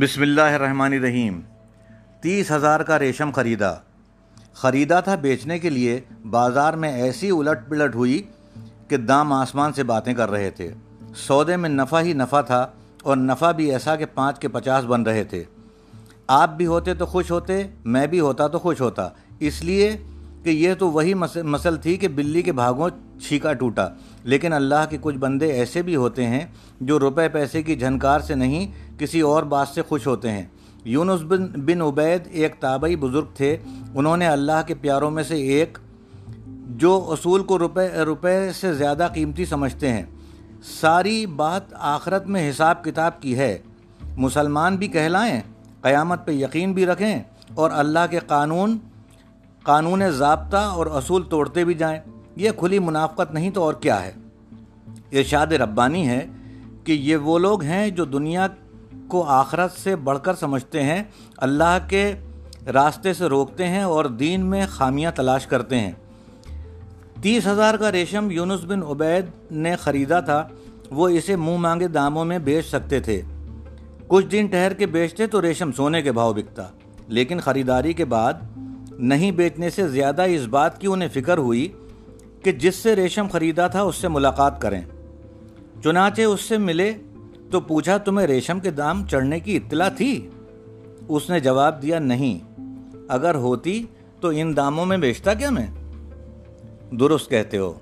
[0.00, 1.40] بسم اللہ الرحمن الرحیم۔
[2.20, 3.74] تیس ہزار کا ریشم خریدا۔
[4.54, 8.22] خریدا تھا بیچنے کے لیے، بازار میں ایسی الٹ پلٹ ہوئی
[8.88, 10.74] کہ دام آسمان سے باتیں کر رہے تھے۔
[11.16, 12.66] سودے میں نفع ہی نفع تھا
[13.02, 15.44] اور نفع بھی ایسا کہ پانچ کے پچاس بن رہے تھے۔
[16.26, 19.08] آپ بھی ہوتے تو خوش ہوتے، میں بھی ہوتا تو خوش ہوتا۔
[19.40, 19.96] اس لیے
[20.42, 22.90] کہ یہ تو وہی مسل تھی کہ بلی کے بھاگوں
[23.20, 23.88] چھیکا ٹوٹا۔
[24.24, 26.46] لیکن اللہ کے کچھ بندے ایسے بھی ہوتے ہیں
[26.80, 30.46] جو روپے پیسے کی جھنکار سے نہیں کسی اور بات سے خوش ہوتے ہیں۔
[30.84, 33.56] یونس بن بن عبید ایک تابعی بزرگ تھے۔
[33.94, 35.78] انہوں نے اللہ کے پیاروں میں سے ایک
[36.68, 40.02] جو اصول کو روپے روپے سے زیادہ قیمتی سمجھتے ہیں۔
[40.80, 43.58] ساری بات آخرت میں حساب کتاب کی ہے۔
[44.16, 45.40] مسلمان بھی کہلائیں،
[45.80, 47.22] قیامت پہ یقین بھی رکھیں
[47.54, 48.78] اور اللہ کے قانون
[49.62, 52.00] قانون ضابطہ اور اصول توڑتے بھی جائیں۔
[52.36, 54.12] یہ کھلی منافقت نہیں تو اور کیا ہے؟
[55.12, 56.26] ارشاد ربانی ہے
[56.84, 58.46] کہ یہ وہ لوگ ہیں جو دنیا
[59.08, 61.02] کو آخرت سے بڑھ کر سمجھتے ہیں،
[61.36, 62.12] اللہ کے
[62.66, 65.92] راستے سے روکتے ہیں اور دین میں خامیاں تلاش کرتے ہیں۔
[67.22, 70.48] تیس ہزار کا ریشم یونس بن عبید نے خریدا تھا،
[70.90, 73.22] وہ اسے منہ مانگے داموں میں بیچ سکتے تھے۔
[74.08, 76.62] کچھ دن ٹھہر کے بیچتے تو ریشم سونے کے بھاؤ بکتا،
[77.08, 78.32] لیکن خریداری کے بعد
[78.90, 81.68] نہیں بیچنے سے زیادہ اس بات کی انہیں فکر ہوئی
[82.42, 84.82] کہ جس سے ریشم خریدا تھا اس سے ملاقات کریں۔
[85.84, 86.92] چنانچہ اس سے ملے
[87.50, 90.28] تو پوچھا تمہیں ریشم کے دام چڑھنے کی اطلاع تھی؟
[91.08, 92.60] اس نے جواب دیا، نہیں۔
[93.08, 93.84] اگر ہوتی
[94.20, 95.66] تو ان داموں میں بیچتا کیا میں؟
[96.94, 97.72] درست کہتے ہو۔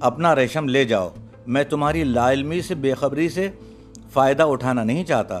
[0.00, 1.08] اپنا ریشم لے جاؤ۔
[1.46, 3.50] میں تمہاری لا علمی سے بے خبری سے
[4.12, 5.40] فائدہ اٹھانا نہیں چاہتا۔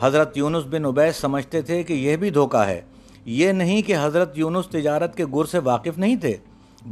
[0.00, 2.80] حضرت یونس بن عبید سمجھتے تھے کہ یہ بھی دھوکہ ہے۔
[3.24, 6.36] یہ نہیں کہ حضرت یونس تجارت کے گر سے واقف نہیں تھے۔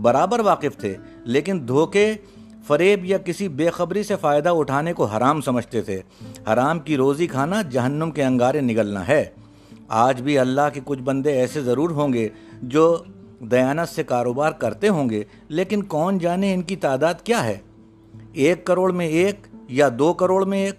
[0.00, 2.14] برابر واقف تھے، لیکن دھوکے
[2.66, 6.00] فریب یا کسی بے خبری سے فائدہ اٹھانے کو حرام سمجھتے تھے۔
[6.52, 9.24] حرام کی روزی کھانا جہنم کے انگارے نگلنا ہے۔
[9.88, 12.28] آج بھی اللہ کے کچھ بندے ایسے ضرور ہوں گے
[12.62, 12.96] جو
[13.40, 17.58] دیانت سے کاروبار کرتے ہوں گے، لیکن کون جانے ان کی تعداد کیا ہے؟
[18.32, 20.74] ایک کروڑ میں ایک یا دو کروڑ میں ایک؟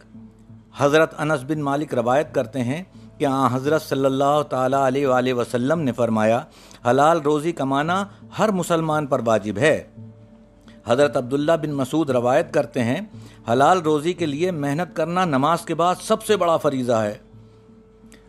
[0.77, 2.83] حضرت انس بن مالک روایت کرتے ہیں
[3.17, 6.39] کہ آن حضرت صلی اللہ تعالیٰ علیہ وآلہ وسلم نے فرمایا،
[6.89, 8.05] حلال روزی کمانا
[8.39, 9.83] ہر مسلمان پر واجب ہے۔
[10.85, 13.01] حضرت عبداللہ بن مسعود روایت کرتے ہیں،
[13.51, 17.17] حلال روزی کے لیے محنت کرنا نماز کے بعد سب سے بڑا فریضہ ہے۔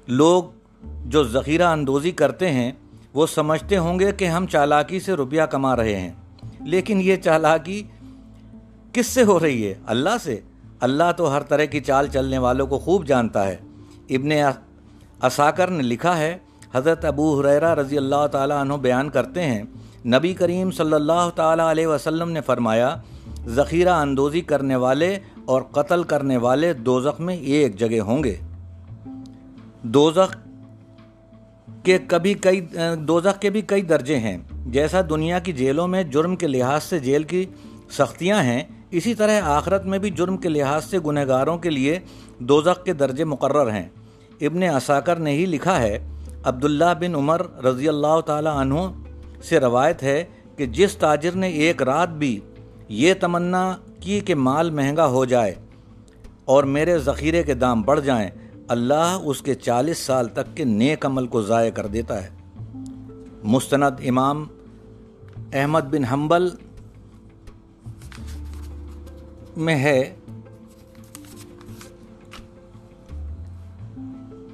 [0.09, 0.45] لوگ
[1.05, 2.73] جو ذخیرہ اندوزی کرتے ہیں،
[3.15, 6.12] وہ سمجھتے ہوں گے کہ ہم چالاکی سے روپیہ کما رہے ہیں۔
[6.61, 7.83] لیکن یہ چالاکی
[8.93, 10.41] کس سے ہو رہی ہے؟ اللہ سے۔
[10.81, 13.57] اللہ تو ہر طرح کی چال چلنے والوں کو خوب جانتا ہے۔
[14.11, 14.29] ابن
[15.23, 16.39] اساکر نے لکھا ہے،
[16.75, 19.62] حضرت ابو حریرہ رضی اللہ تعالیٰ عنہ بیان کرتے ہیں
[20.07, 22.97] نبی کریم صلی اللہ تعالیٰ علیہ وسلم نے فرمایا،
[23.47, 28.37] ذخیرہ اندوزی کرنے والے اور قتل کرنے والے دوزخ میں ایک جگہ ہوں گے۔
[29.83, 30.37] دوزخ
[31.83, 32.61] کے کبھی کئی،
[32.99, 36.99] دوزخ کے بھی کئی درجے ہیں۔ جیسا دنیا کی جیلوں میں جرم کے لحاظ سے
[36.99, 37.45] جیل کی
[37.91, 41.99] سختیاں ہیں، اسی طرح آخرت میں بھی جرم کے لحاظ سے گنہگاروں کے لیے
[42.39, 43.89] دوزخ کے درجے مقرر ہیں۔
[44.41, 45.99] ابن اساکر نے ہی لکھا ہے،
[46.45, 48.81] عبداللہ بن عمر رضی اللہ تعالی عنہ
[49.45, 50.25] سے روایت ہے
[50.57, 52.41] کہ جس تاجر نے ایک رات بھی
[52.89, 55.55] یہ تمنا کی کہ مال مہنگا ہو جائے
[56.45, 58.31] اور میرے ذخیرے کے دام بڑھ جائیں،
[58.69, 62.29] اللہ اس کے چالیس سال تک کے نیک عمل کو ضائع کر دیتا ہے۔
[63.43, 64.45] مستند امام
[65.53, 66.49] احمد بن حنبل
[69.57, 70.15] میں ہے۔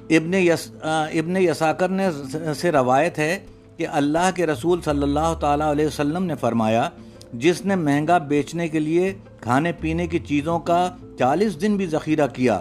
[0.09, 2.07] ابن یس ابن یساکر نے
[2.53, 3.39] سے روایت ہے
[3.79, 6.89] کہ اللہ کے رسول صلی اللہ تعالیٰ علیہ وسلم نے فرمایا،
[7.33, 12.27] جس نے مہنگا بیچنے کے لیے کھانے پینے کی چیزوں کا چالیس دن بھی ذخیرہ
[12.27, 12.59] کیا،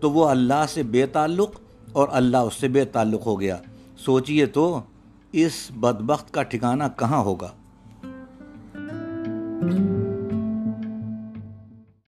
[0.00, 1.50] تو وہ اللہ سے بے تعلق
[1.92, 3.56] اور اللہ اس سے بے تعلق ہو گیا۔
[4.04, 4.80] سوچئے تو
[5.32, 7.48] اس بدبخت کا ٹھکانہ کہاں ہوگا؟